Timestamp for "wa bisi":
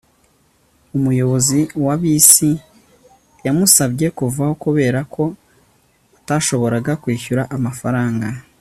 1.85-2.49